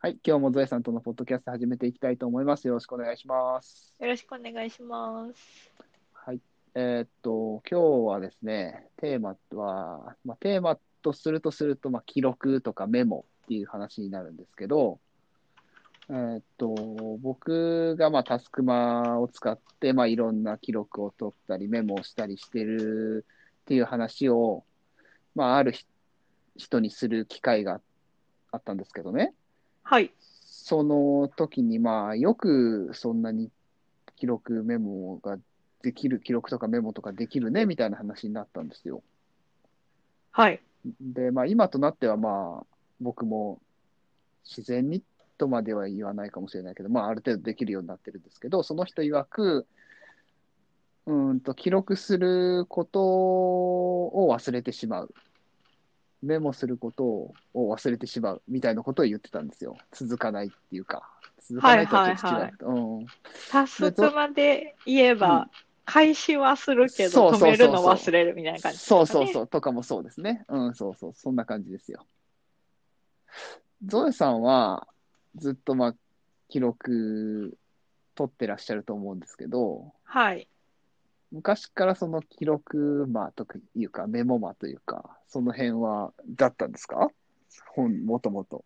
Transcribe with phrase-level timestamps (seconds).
[0.00, 2.68] はい、今日もゾエさんとのポッドキャスト始めていきたいと思います。
[2.68, 3.92] よろしくお願いします。
[3.98, 5.72] よろしくお願いします。
[6.12, 6.40] はい、
[6.76, 15.00] えーっと、今日はですね、テーマは、まあ、テーマとするとすると、まあ、記録とかメモっていう話になるんですけど、
[16.10, 16.76] えーっと、
[17.20, 23.26] 僕がまあタスクマを使って、まあ、いろんな記録を取ったり、メモをしたりしてる
[23.62, 24.62] っていう話を、
[25.34, 25.86] まあ、あるひ
[26.56, 27.80] 人にする機会が
[28.52, 29.34] あったんですけどね。
[29.88, 30.12] はい。
[30.20, 33.50] その時に、まあ、よくそんなに
[34.16, 35.38] 記録メモが
[35.82, 39.02] できる、記録とかメモとかできるね、みたいな話になったんですよ。
[40.30, 40.60] はい。
[41.00, 42.66] で、まあ、今となっては、まあ、
[43.00, 43.62] 僕も
[44.44, 45.02] 自然に
[45.38, 49.66] とまでは言わないかもしれないけど、まあ、ある程度できるようになってるんですけど、その人曰く、
[51.06, 55.14] うーんと、記録することを忘れてしまう。
[56.22, 59.76] メモすることを忘れてしまうみたいなことを言ってたんですよ。
[59.92, 61.08] 続かないっていうか。
[61.40, 62.72] 続かないとはちょっと違う。
[62.72, 64.14] うん。
[64.14, 65.50] まで言えば、うん
[65.90, 69.06] 開始はするけど、止めるの忘れるみたいな感じですかね。
[69.06, 70.44] そうそうそう、とかもそうですね。
[70.48, 72.04] うん、そうそう、そんな感じですよ。
[73.86, 74.86] ゾエさんは、
[75.36, 75.94] ずっとまあ、
[76.50, 77.56] 記録
[78.14, 80.46] 取ってらっしゃると思うんですけど、はい。
[81.30, 87.10] 昔からその記録魔というか、メモ魔というか、その辺は、だったんですか？
[87.74, 88.64] 本、もともと。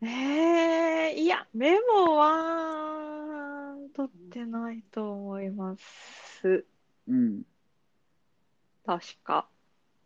[0.00, 6.64] えー、いや、メモは取ってないと思います。
[7.08, 7.42] うん。
[8.86, 9.46] 確か。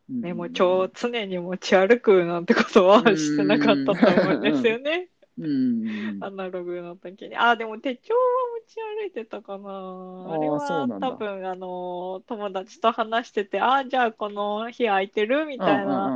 [0.09, 5.09] うんメモ帳を常に持ち歩くなんてことはしてなかったと思うんですよね。
[5.37, 6.19] うん。
[6.21, 7.37] アナログの時に。
[7.37, 8.21] あ、でも手帳は
[8.75, 10.33] 歩いてたかな。
[10.33, 16.15] あれあーそうなん多分、あの、友達と話してて、あ、じゃあこの日空いてるみたいな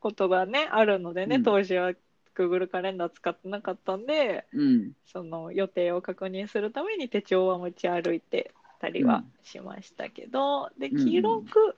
[0.00, 1.44] ことがね、あるのでね、うん。
[1.44, 1.92] 当時は
[2.34, 4.92] Google カレンダー使ってなかったんで、うん。
[5.04, 10.98] その予定を確認するために手帳は持ち歩いてたりはしましたけど、で、うん。
[10.98, 11.76] 記録、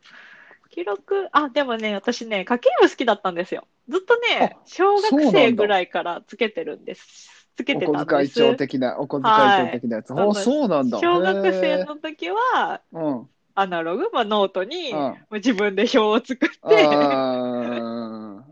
[0.75, 3.65] 記録、あ、でもね、私ね、家計簿好きだったんですよ。
[3.89, 7.47] ずっとねあ、小学生ぐらいからつけてるんです。
[7.57, 8.35] つけておたんです。
[8.35, 10.13] 小遣い帳的な、お小遣い帳的なやつ。
[10.13, 10.27] はい。
[10.27, 10.99] お、そうなんだ。
[10.99, 12.99] 小学生への時は、ー。
[12.99, 13.29] うん。
[13.55, 15.17] アナログ、まあ、ノートに、うん。
[15.35, 18.45] 自分で表を作って、あ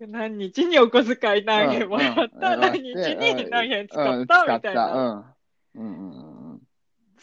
[0.00, 2.60] 何日にお小遣い何円もらった、うん。
[2.62, 5.34] 何日に何円使った、みたいな。
[5.74, 5.98] うん。
[5.98, 6.27] うん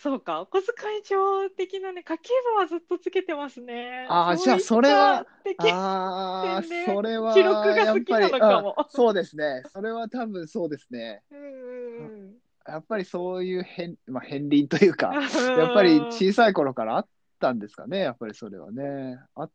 [0.05, 4.05] そうか、お小遣い帳的なね、家計簿はずっとつけてますね。
[4.07, 9.63] あーういったじゃあそれは的ああ、 それは、記録が好きなのかもそうですね。
[9.73, 11.23] それは多分そうですね。
[11.31, 12.35] うんうん
[12.67, 17.07] やっぱりそういう変、まあ、片鱗というか、うんやっぱり小さい頃からあっ
[17.39, 19.17] たんですかね、やっぱりそれはね。
[19.33, 19.51] あっ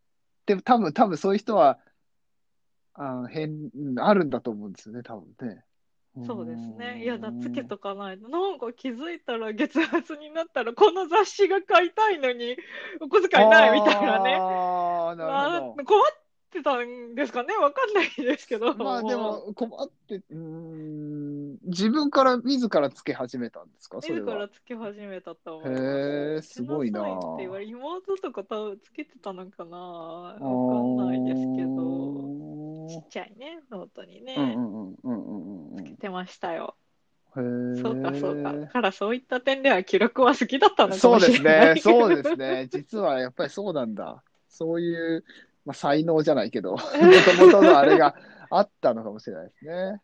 [0.46, 1.78] て、多分、多分そういう人は、
[2.94, 5.64] あ変、うんあるんだと思うんですよね、多分ね。
[6.26, 7.02] そうですね。
[7.02, 7.80] いやだ、つけとか。
[7.80, 8.28] かないと。
[8.28, 12.56] なんか気づいたら月末になったら、この雑誌が買いたいのに、
[13.00, 14.36] お小遣いないみたいなね。
[14.38, 15.84] ああ、なるまあほど。
[15.84, 16.02] 困っ
[16.50, 18.74] てたんですかねわかんないですけど。
[18.74, 24.48] まあでも困って、うーん、自分から自らつけ始めたんですか、それ自らは。
[24.48, 25.82] つけ始めたと思います。
[25.82, 27.00] へえ、すごいな。
[27.02, 32.50] って言われ妹とか多分つけてたのかなわかんないですけど。
[32.90, 34.34] ちっちゃいね、ノートにね。
[34.36, 35.59] うんうんうんうんうん
[36.00, 36.74] てましたよ。
[37.34, 37.40] そ
[37.90, 38.66] うか、そうか。
[38.72, 41.74] からそういった点では記録は好きだったのかもそうですしれない。
[41.76, 42.68] ね、 そうですね。
[42.70, 44.22] 実はやっぱりそうなんだ。
[44.48, 45.24] そういう、
[45.64, 48.16] まあ、才能じゃないけど、もともとのあれが
[48.50, 50.00] あったのかもしれないですね。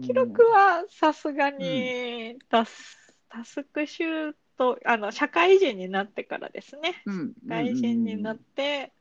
[0.00, 7.02] 記録はさすがにタス、タスクシュート、あの、社会人になってからですね。
[7.04, 8.93] うん、社会人になって、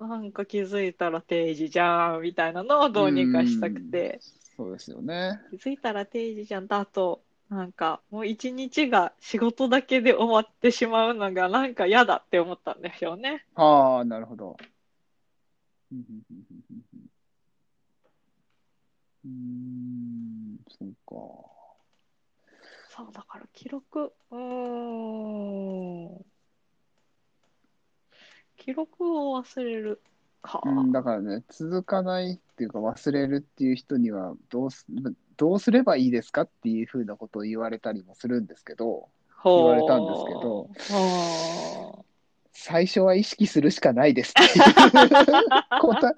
[0.00, 4.20] なんか気づいたら定時じゃんみたいなのをどうにかしたくて、
[4.56, 5.40] そうですよね。
[5.50, 13.44] 気づいたら定時じゃんだと、なんかもう一日が仕事だけで終わってしまうのがなんか嫌だって思ったんでしょうね。
[13.54, 14.56] ああ、なるほど。
[15.90, 15.94] う
[19.28, 21.14] んそうか。
[22.96, 26.27] そう、だから記録、うーん。
[28.68, 29.98] 記録を忘れる
[30.42, 30.60] か。
[30.62, 34.84] うん、だからね、続かないっていうか忘れるっていう人にはどうす、
[35.38, 39.08] どうすればいいですかっていうふうなことを言われたりもするんですけど、
[39.42, 40.68] 言われたんですけど。
[40.90, 42.04] ほ
[42.52, 44.64] 最初は意識するしかないですっていう。
[45.80, 46.14] 答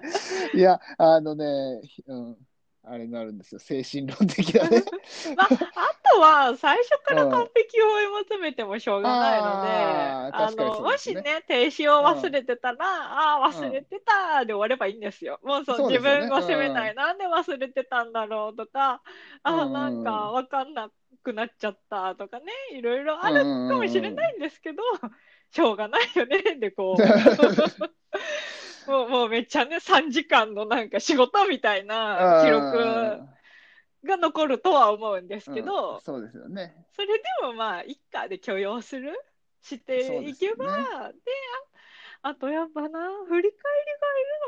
[0.53, 0.57] え。
[0.57, 1.45] いや、あのね、
[2.07, 2.37] うん、
[2.83, 3.59] あれになるんですよ。
[3.59, 4.83] 精神論的なね。
[5.37, 9.69] まあ、あとは最初から完璧を追い求めてもしょうがないので、
[10.35, 10.81] あのね。
[10.81, 15.39] もしね、停止を忘れてたら、ああ、忘れてたで終わればいいんですよ。
[15.43, 15.99] もうそうね。
[15.99, 19.03] 分を責めない、なんで忘れてたんだろうとか、
[19.43, 19.73] ああ、うん。
[19.73, 20.89] なんか分かんな
[21.23, 24.81] くなっちゃったとかね、いろいろあるかもしれないんですけど、
[25.51, 27.01] しょうがないよね、でこう。
[29.29, 33.21] めっちゃね、3時間のなんか仕事みたいな記録
[34.05, 36.75] が残るとは思うんですけうど、んそうですよね。
[36.95, 39.13] それでもまあ、一家で許容する
[39.61, 41.11] していけば、であ
[42.23, 43.53] あとやっぱな、振り返りがいる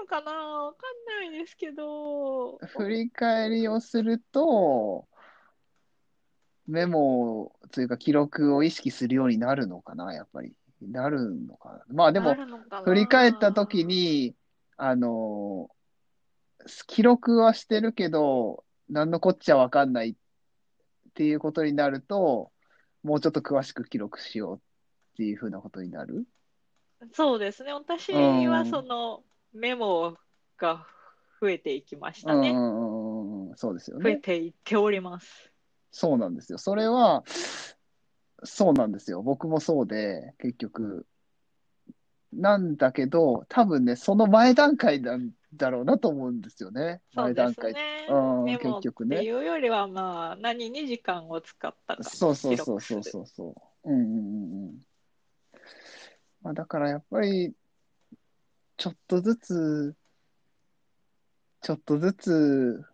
[0.02, 0.78] のかなわか
[1.20, 5.08] んないですけど、振り返りをすると、
[6.68, 10.54] メモというか記録を意識するようになるのかな、やっぱり。
[10.82, 11.82] なるのかな。
[11.94, 12.36] まあでも
[12.84, 14.36] 振り返った時に、
[14.78, 15.70] あの、
[16.88, 20.16] 記録はしてるけど、何のこっちゃわかんないっ
[21.14, 22.52] ていうことになると、
[23.04, 24.60] もうちょっと詳しく記録しようっ
[25.18, 26.26] ていうふうなことになる？
[27.12, 29.24] そうですね、私うんはその
[29.54, 30.18] メモ
[30.58, 30.86] が
[31.42, 32.52] 増えていきましたね。
[32.52, 34.20] うんうんそうですよ増えね。
[34.20, 35.52] ていっております。
[35.92, 36.58] そうなんですよ。
[36.58, 37.24] それは、
[38.44, 39.22] そうなんですよ。
[39.22, 41.06] 僕もそうで、結局。
[42.36, 47.02] なんだけど、多分ね、その前段階なんだろうなと思うんですよね。
[47.14, 47.72] 前段階。
[48.10, 53.90] うん結局ねっていうよりは、まあ、何に時間を使ったかそうそうそうそうそうそう。
[53.90, 54.80] うんうんうんうん。
[56.42, 57.54] まあ、だからやっぱり、
[58.78, 59.96] ちょっとずつ、
[61.62, 62.86] ちょっとずつ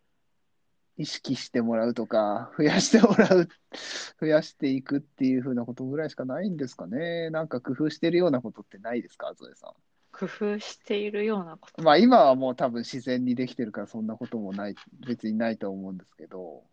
[1.00, 3.48] 意識してもらうとか、増やしてもらう、
[4.19, 7.30] 増やしていくっていうふうなことぐらいしかないんですかね。
[7.30, 9.74] なんか工夫してるようなことってないですか、ゾエさ
[10.12, 11.81] 工夫しているようなこと？
[11.81, 11.86] ん。
[11.86, 14.75] まあ今はもう多分自然にできてるからそんなこともない、
[15.07, 16.63] 別にないと思うんですけど。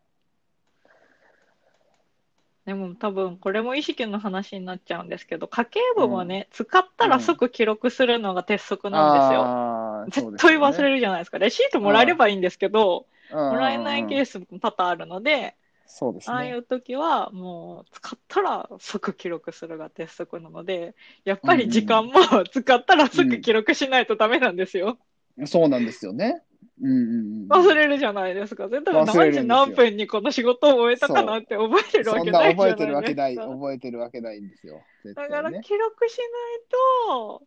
[2.65, 10.33] でも多分これも意識の話になっちゃうんですけど、家計簿もね、使ったら即記録するのが鉄則なんですよ。
[10.33, 11.39] う絶対忘れるじゃないですか。
[11.39, 15.57] レシートもらえればいいんですけど、ももらえないケースも多々あるので、
[15.87, 16.35] そうですね。
[16.35, 20.95] ああいう時はもう使ったら即記録するが鉄則なので、
[21.25, 22.13] やっぱり時間も
[22.51, 24.99] 使ったら即記録しないとダメなんですよ。
[25.47, 26.43] そうなんですよね。
[26.81, 26.99] うんうん
[27.43, 27.49] うん。
[27.49, 28.69] 忘れるじゃないですか。
[28.69, 33.47] 絶対何時何分にこの仕事を終えたかなって覚えてるわけないじゃ覚えてるないですわけない、か。
[33.47, 34.83] 覚えてるわけないんですよ。
[35.05, 35.29] 絶だ。
[35.29, 36.29] から記録しない
[37.09, 37.43] と、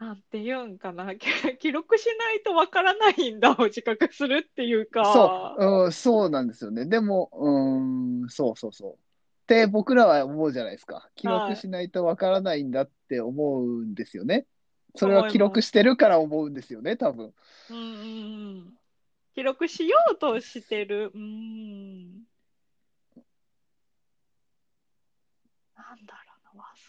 [0.00, 1.26] なんて言うんかな、 き
[1.58, 6.86] 記録しないとわからないんだを自覚するっていうか、そう、うん、そうなんですよね。
[6.86, 8.92] でも、うーん、そうそうそう。
[8.94, 8.96] っ
[9.46, 11.10] て僕らは思うじゃないですか。
[11.16, 14.46] 記録しないとわからないんだって思うんですよね。
[14.94, 17.34] それは記録してるから思うんですよね、多分。
[17.68, 17.86] うんうんう
[18.60, 18.78] ん、
[19.34, 22.10] 記録しようとしてる、うん、
[25.76, 26.19] なんだ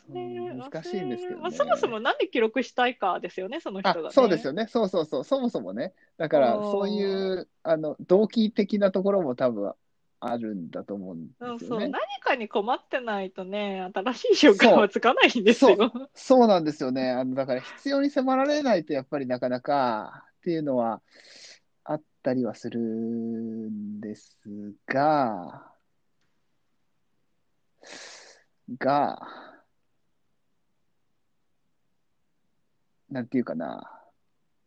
[0.10, 4.68] ろうな、忘れる、うん難しいんですけどねそもそもなんで記録したいかですよね、その人あが、ね。、そうですよね。
[4.68, 5.24] そうそうそう。
[5.24, 5.94] そもそもね。
[6.18, 9.74] だから、そういう、あの、動機的なところも多分
[10.20, 12.02] あるんだと思うんそうそう、ですよね何。
[12.22, 15.92] かに困ってないとね、新しい習慣はつかないんですよ。
[16.14, 17.12] そうなんですよね。
[17.12, 21.02] あの、だから必要に迫られないとやっぱりなかなかっていうのは
[21.84, 24.38] あったりはするんです
[24.88, 25.72] が、
[28.78, 29.51] が、
[33.12, 33.92] なんていうかな。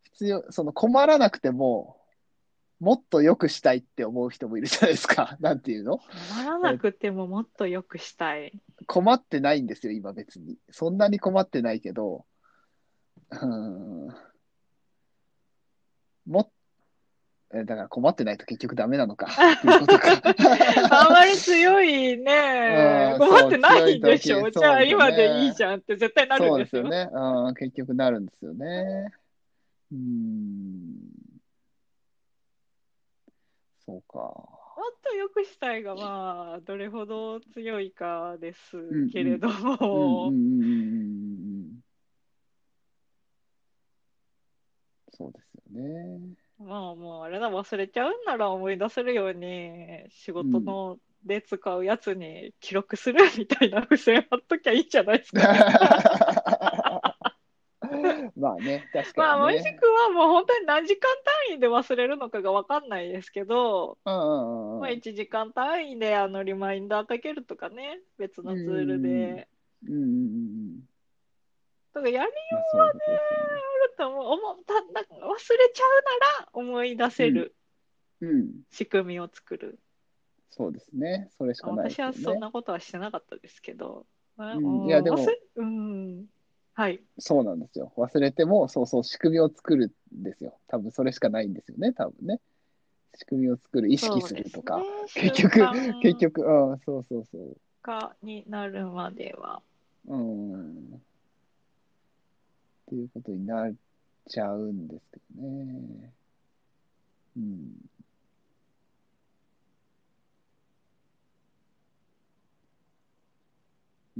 [0.03, 1.99] 必要、その困らなくても、
[2.79, 5.37] もっと良くしたいって思う人もいるじゃないですか。
[5.41, 5.97] なんていうの？
[5.97, 8.61] 困らなくてももっと良くしたい。
[8.87, 10.57] 困ってないんですよ、今別に。
[10.69, 12.25] そんなに困ってないけど、
[13.31, 14.07] うーん。
[16.25, 16.54] もっ、え
[17.53, 19.27] だから困ってないと結局ダメなのか。
[19.57, 20.07] っていうことか。
[20.91, 24.41] あんまり強いねう、ん困ってないんでしょ。
[24.41, 26.83] そう強い時じゃあ今でいいじゃんって絶対なるそうんですよ。
[26.83, 27.09] ですよね。
[27.47, 29.11] うん、結局なるんですよね。
[29.91, 31.15] うーん。
[33.85, 34.17] そうか。
[34.17, 41.14] もっと良くしたいが、まあ、どれほど強いかですんけれどうんも、うんうんうんうんうん。
[45.17, 46.19] そうですよね。
[46.59, 55.41] まあもうあれだ、忘れちゃうんなら思い出せるように、仕事ので使うやつに記録するみたいな付箋貼っときゃいいじゃないですか。
[58.35, 59.61] まあね、確まあ、かにね。
[59.61, 61.09] もしくはもう本当に何時間
[61.47, 69.47] 単位で忘れるのかが分かんないですけど、うんうんうんまあ、1時間単位であのリマインダーかけるとかね、別のツールで。
[69.87, 70.79] うんうんうんうん。
[71.93, 76.03] だからやりまあそういうことですよねると思う思うただ忘れちゃう
[76.39, 77.55] なら思い出せる
[78.21, 78.51] うん。
[78.71, 79.79] 仕組みを作る。
[80.51, 81.29] そうですね。
[81.37, 82.13] それしかないです私は。
[82.13, 84.05] そんなことはしてなかったですけど。
[84.37, 85.25] うんいやでも
[85.55, 86.25] うん。
[86.73, 87.01] はい。
[87.19, 87.93] そうなんですよ。
[87.95, 90.57] 忘れても、そうそう、仕組みを作るんですよ。
[90.67, 92.41] 多分それしかないんですよね、多分ね。
[93.15, 94.79] 仕組みを作る、意識するとか。
[94.79, 94.83] ね
[95.13, 95.59] 結局、
[96.01, 97.57] 結局、うん、そうそうそう。
[97.81, 99.61] 化になるまでは。
[100.07, 100.73] うん。
[100.95, 100.99] っ
[102.87, 103.73] ていうことになっ
[104.27, 106.13] ちゃうんですけどね。
[107.37, 107.71] うん。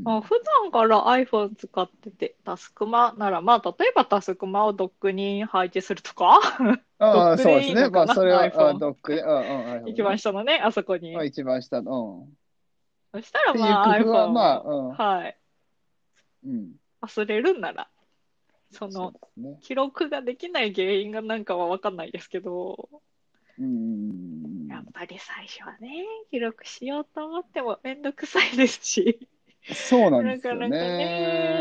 [0.03, 6.39] まあ、普段から iPhone 使ってて、タスクマなら、まあ、例えばタスクマをドックに配置するとか、
[6.99, 7.89] ああ、そうですね。
[7.89, 9.37] まあ、それは、iPhone あドックで、うんうん、
[9.83, 11.23] iPhone 一番下のね、あそこにまあ、。
[11.23, 12.27] 一番下の、
[13.13, 13.21] うん。
[13.21, 15.37] そしたらまあ工夫は iPhone まあを、うんはい、
[16.45, 16.71] うん。
[17.01, 17.87] 忘れるんなら、
[18.71, 19.57] そのね。
[19.61, 22.89] 記録ができない原因がなんかは分かんないですけど、
[23.57, 24.67] うん。
[24.69, 29.27] やっぱり最初はね、記録しようと思ってもめんどくさいですし、
[29.73, 30.97] そうなんですよなかなかね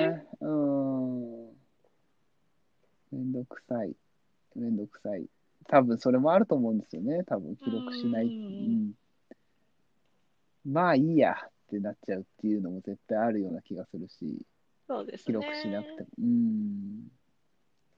[0.08, 0.26] ね。
[0.40, 1.48] うん。
[3.12, 3.94] めんどくさい。
[4.56, 5.26] めんどくさい。
[5.68, 7.22] 多分それもあると思うんですよね。
[7.24, 8.26] 多分記録しない。
[8.26, 8.34] ううん
[8.90, 8.92] ん。
[10.66, 14.42] まあいいやってなっちゃうっていうのも絶対あるような気がするし、
[14.86, 15.24] そうですね。
[15.26, 16.08] 記録しなくても。
[16.20, 17.08] うん。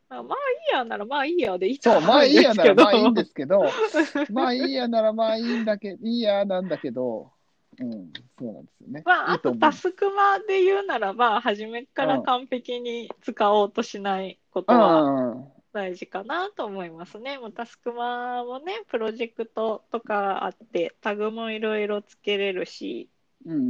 [0.08, 3.64] まあ、まあいいやならまあいいやでいいとそう、まあいいやならまあいいんですけど、
[4.30, 7.32] まあいいやならまあいいんだけど、いいやなんだけど、
[7.80, 9.02] うん、そうなんですよね。
[9.04, 15.52] まあ、あとタスクマで言うならば、初めから完璧に使おうとしないことはうん。
[15.72, 17.36] 大事かなと思いますね。
[17.36, 23.10] もうタスクマもね、プロジェクトとかあって、タグもいろいろつけれるし、
[23.44, 23.62] うんうんう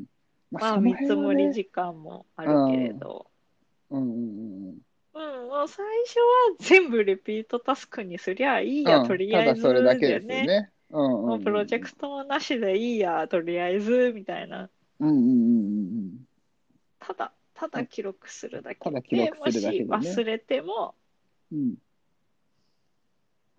[0.00, 0.04] ん。
[0.52, 3.26] まあ、見積もり時間もあるけれど、
[3.90, 4.02] うん。
[4.02, 4.82] うんうん
[5.14, 6.24] うん、もう最初は
[6.60, 9.08] 全部リピートタスクにすりゃいいや、うん。
[9.08, 10.70] とりあえずただそれだけでですよね。
[10.90, 14.68] うんうんうんもうプロジェクトもなしでいいや、とりあえず、みたいな。
[15.00, 16.26] うんうんうんうん
[17.00, 18.80] ただ、ただ記録するだけ。
[18.80, 19.96] ただ記録するだけでね。
[19.96, 20.94] もし忘れても、
[21.50, 21.74] うん。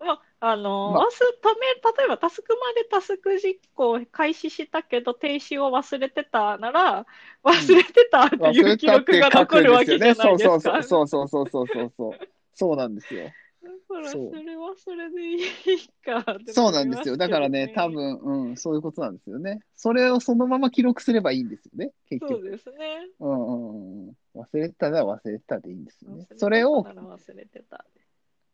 [0.06, 1.66] あ、あの、まあ忘止め、
[1.98, 7.06] 例えばタスクまでタスク実行を開始したけど停止を忘れてたなら、
[7.42, 10.22] 忘れてたって忘いう記録が残るわけじゃないですか。
[10.24, 12.28] そうそうそうそうそうそうそう。
[12.54, 13.30] そうなんですよ。
[13.64, 17.16] だからそれはそれでいいかってそうなんですよ。
[17.16, 19.60] だからね、多分、うん、そういうことなんですよね。
[19.74, 22.20] それをそのまま記録すればいいんですよね、結。
[22.20, 22.34] 局。
[22.34, 23.08] そうですね。
[23.20, 24.16] うんうんうん。
[24.34, 27.84] 忘れてたなら忘れてたでいいんですよねそれを忘れてた。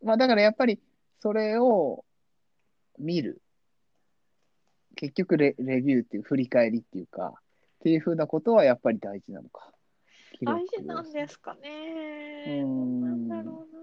[0.03, 0.79] まあだからやっぱり、
[1.21, 2.05] それを
[2.99, 3.41] 見る。
[4.97, 7.35] 結局レ、レビューっていう、振り返りっていうか、
[7.81, 9.73] っていうふうなことはやっぱり大事なのか。
[10.43, 12.45] 大事なんですかね。
[12.47, 13.81] うーんなんだろうな。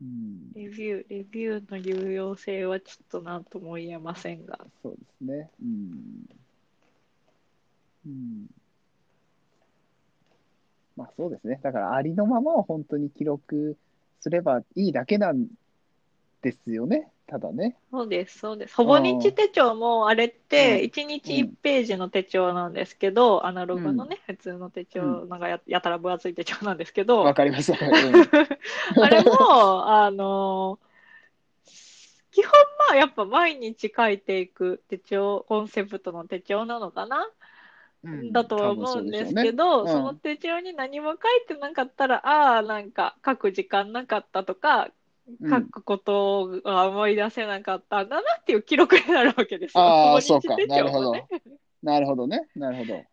[0.00, 4.58] うん、レビュー、レビューの有用性はちょっと何とも言えませんが。
[4.82, 5.50] そうですね。
[5.62, 6.26] うん。
[8.06, 8.46] うん。
[10.96, 11.60] まあそうですね。
[11.62, 13.76] だからありのままを本当に記録
[14.20, 15.46] すればいいだけなん
[16.42, 17.08] ですよね。
[17.26, 17.76] ただね。
[17.90, 18.74] そうです、そうです。
[18.74, 27.72] ほぼ日手帳もあれってうん1日1ページの手帳なんですけど、アナログのね、普通の手帳、なんかややたら分厚い手帳なんですけど、わかります。
[27.72, 28.30] わかります。
[29.00, 30.78] あれも、あの、
[32.32, 32.50] 基本
[32.88, 37.30] まあやっぱ毎日書いていく手帳、コンセプトの手帳なのかな、うん
[38.32, 44.92] だとは思うんですけど、そねうんその手帳に何も書いてなかったら、ああ、なんか書く時間なかったとか、うん
[45.48, 49.80] 書くことが思い出せなかったんだなっていう記録になるわけですよ。
[49.80, 50.56] ああ、そうか。
[50.66, 51.14] なるほど。
[51.80, 52.48] なるほどね。
[52.56, 53.04] なるほど。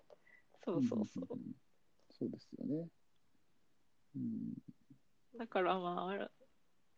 [0.66, 1.36] そうそうそう。
[1.36, 1.54] んんん
[2.10, 2.88] そうですよね。
[4.16, 4.54] うん
[5.38, 6.30] だからまあ、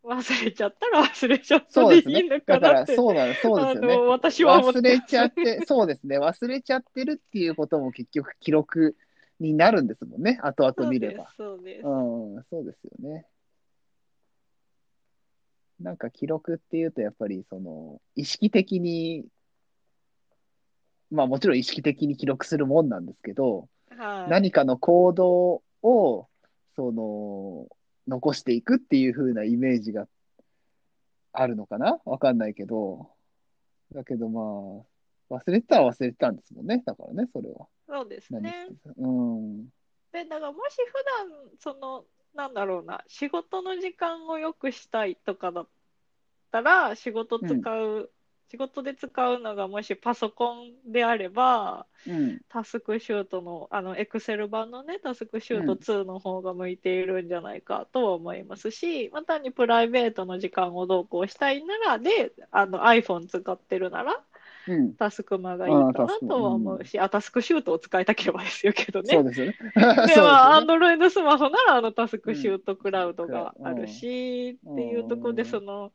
[0.03, 2.41] 忘れちゃったら忘れちゃったそうですねでいいの。
[2.41, 2.96] かだから、なって。
[2.96, 3.98] そうなんそうですよね。
[3.98, 6.20] 私は忘れちゃって、そうですね。
[6.20, 8.96] 忘れちゃってるっていうことも結局記録
[9.39, 10.39] になるんですもんね。
[10.41, 11.31] 後々見れば。
[11.38, 13.25] そうです、うん、そうですよね。
[15.79, 19.25] なんか記録っていうと、やっぱりその、意識的に、
[21.10, 24.08] まあもちろん意識的に記録するもんなんですけど、そうです。
[24.08, 24.29] はい。
[24.29, 26.27] 何かの行動を、
[26.75, 27.67] その、
[28.12, 30.08] 残していくっていう風なイメージが
[31.34, 32.00] あるのかな？
[32.06, 33.10] わかんないけど。
[33.94, 36.84] だけどまあ、忘れてたら忘れてたんですもんね。
[36.86, 37.68] だからね、それは。
[37.88, 38.68] そうです何ね。
[38.98, 39.65] うん。
[40.12, 40.94] で、だからもし普
[41.30, 45.68] 段、その、なんだろうな、仕事の時間を良くしたいとかだっ
[46.51, 48.12] たら、仕事使う
[48.51, 52.41] 仕事で使うのがもしパソコンであれば、うん。
[52.50, 64.22] タスクシュートの、あの、エクセル版のね、タスクシュート2の方が向いているんじゃないかとは思いますし、またにプライベートの時間を同行したいなら、で、あの、iPhone 使ってるなら、
[64.67, 64.96] うん。
[64.96, 69.13] タスクマがいいかなとは思うし、あ、タスクシュートを使いたければですよけどね。
[69.15, 69.53] そうですよね。
[69.55, 75.93] で、まあ、アンドロイドスマホなら、あの、タスクシュートクラウドがあるし、うんっていうところで、うんその、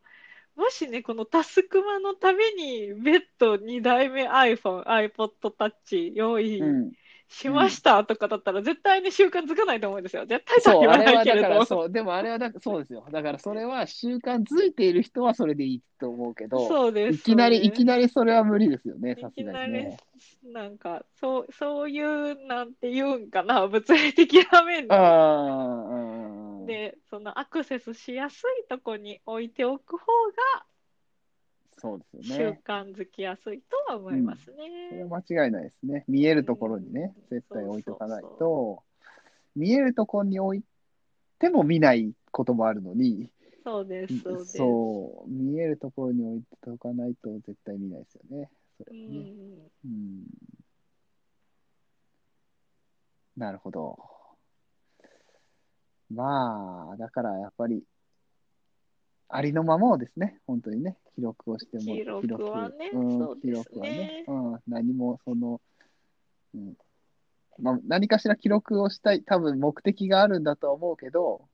[0.56, 6.92] もしね、このタスクマのために、別途2代目 iPhone、iPod Touch 用意うん。
[7.28, 10.26] しましたとかだったら、絶対に習慣づかないと思うんですよ。
[10.26, 11.42] 絶対とはそう、言わないけれど。
[11.42, 13.04] からそう、でもあれはだそうですよ。
[13.10, 17.16] だからそれは習慣づいている人はそれでいいと思うけど、そうです。
[17.16, 19.96] いきなり、いきなりそれは無理ですよね、いさすきなりがにね。、
[20.44, 26.05] なんか、そう、そういう、なんて言うんかな、物理的な面でああ、
[27.26, 30.06] のアクセスしやすいとこに置いておく方
[31.78, 32.60] そうですが習よね。
[32.64, 35.04] 慣づきやすいとは思いますそれね。
[35.04, 36.04] は間違いないですね。
[36.08, 38.82] 見えるところにね、うん絶対置いとかないそうと、
[39.56, 40.62] 見えるところに置い
[41.38, 43.28] ても見ないこともあるのに、
[43.64, 44.56] そうです、そうです。
[44.56, 48.48] そう、見えるところに置いておかないと絶対見ないですよね。
[48.78, 49.32] それはね
[49.84, 50.24] うん、うん
[53.36, 54.15] なるほど。
[56.10, 57.82] まあ、だからやっぱり、
[59.28, 61.82] ありのままをですね、本当にね、記録をしても
[62.20, 65.60] 記録はねうんそうですね記録はね、うん、何もその、
[66.54, 66.74] うん
[67.58, 71.48] まあ、何かしら記録をしたい、多分目的があるんだとは思うけど、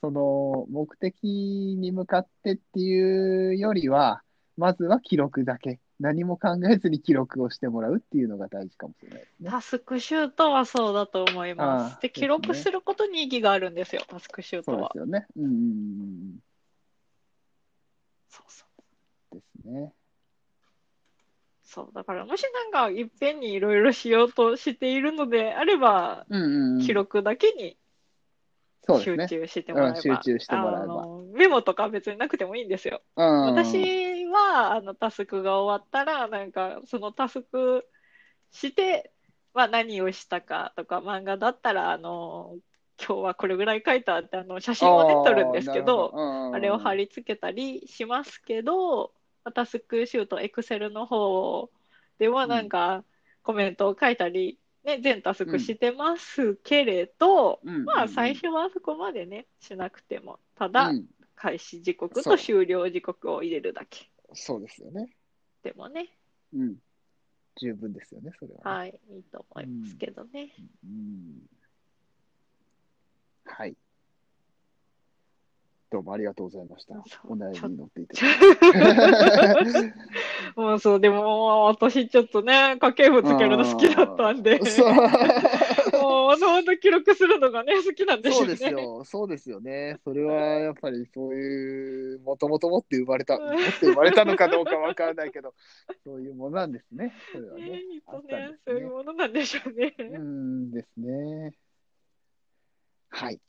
[0.00, 4.22] その目的に向かってっていうよりは、
[4.56, 5.78] まずは記録だけ。
[6.02, 9.50] 何も考えずに記録をしてもらうっていうのが大事かもしれないね。
[9.50, 12.02] タスクシュートはそうだと思います。
[12.02, 14.80] で、記録することに意義があるんですよ、タスクシューそう。
[14.80, 15.26] ですよね。
[15.36, 16.38] うんうんうんうん。
[18.28, 18.64] そうそ
[19.32, 19.36] う。
[19.36, 19.92] ですね。
[21.62, 26.80] そう、だからもしなんかいっぺんにいろいろしようとしているのであれば、うんうんうん。
[26.80, 27.76] 記録だけに
[28.86, 29.46] 集そうですね。
[29.46, 33.02] 中してもらえば、うん集中してもらえばあのメモとか別になくてもいいんですよ。
[33.16, 33.42] うん。
[33.54, 33.76] 私
[34.32, 37.86] はあのタスクが終わったら、なんかそのタスク
[38.50, 39.12] して、
[39.54, 42.56] まあ、何をしたかとか、漫画だったら、あの
[42.98, 49.12] 今日はこれぐらい書いたってあの写真をね、撮るんですけど、あれを貼り、り付けたりしますけど、
[49.44, 51.70] まあタスクシュート、エクセルの方
[52.18, 53.04] ではなんか
[53.42, 57.84] コメントを書いたり、ね、全タスクしてますけれど、うん。
[57.84, 61.06] まあ最初はそこまでね、しなくても、ただうん。
[61.42, 65.08] 開始時刻と終了時刻を入れるだけそうですよね。
[65.62, 66.08] でもね、
[66.54, 66.76] うん。
[67.56, 68.80] 十分ですよね、それはね。
[68.80, 70.54] はい、いいと思いますけどね。
[70.84, 71.42] うん
[73.44, 73.76] はい。
[75.90, 76.94] どうもありがとうございました。
[76.94, 79.94] そうお悩みに乗っていただいて。
[80.56, 84.94] もうそう、でも私ちょっとね、家計簿つけるの好きだったんで、 そう
[86.32, 88.46] もうわざわざ記録するのがね、好きなんでしょそう。
[88.48, 89.98] ですよ、そうですよね。
[90.04, 95.54] それはやっぱりそういう、もともと持って生まれた、持って生まれたのかどうかわからないけど、
[96.04, 97.14] そういうものなんですね。
[97.32, 97.64] それはね。
[97.64, 99.94] ね、ね、そういうものなんでしょうね。
[99.98, 101.52] うんですね。
[103.10, 103.40] はい。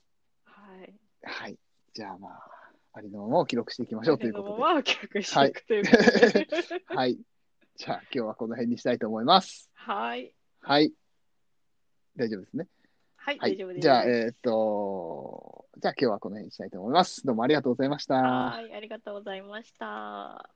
[0.43, 0.93] はい。
[1.23, 1.57] はい。
[1.93, 2.53] じゃあまあ、
[2.93, 4.51] ありのままを記録していきましょうということで。
[4.53, 6.47] のまま記録していくということで。
[6.87, 7.19] はい。
[7.75, 9.69] じゃあ今日はこの辺にしたいと思います。
[9.73, 10.35] はい。
[10.61, 10.93] はい。
[12.15, 12.67] 大丈夫ですね。
[13.17, 13.81] はい、はい大丈夫です。
[13.81, 17.25] じゃあ、えーっと、じゃあ今日はこの辺にしたいと思います。
[17.25, 18.15] どうもありがとうございました。
[18.15, 20.49] はい、ありがとうございました。